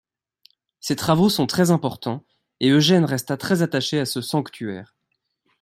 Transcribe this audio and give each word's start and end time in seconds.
Ces 0.79 0.95
travaux 0.95 1.29
sont 1.29 1.45
très 1.45 1.69
importants 1.69 2.25
et 2.59 2.69
Eugène 2.71 3.05
resta 3.05 3.37
très 3.37 3.61
attaché 3.61 3.99
à 3.99 4.07
ce 4.07 4.19
sanctuaire. 4.19 4.95